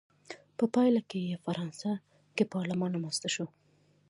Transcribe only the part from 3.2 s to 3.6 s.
شو.